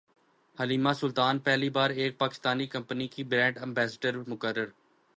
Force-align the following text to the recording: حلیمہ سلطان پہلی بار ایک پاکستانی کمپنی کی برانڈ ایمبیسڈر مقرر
حلیمہ 0.57 0.93
سلطان 0.99 1.39
پہلی 1.39 1.69
بار 1.69 1.89
ایک 1.91 2.17
پاکستانی 2.17 2.67
کمپنی 2.67 3.07
کی 3.07 3.23
برانڈ 3.23 3.57
ایمبیسڈر 3.57 4.17
مقرر 4.27 4.65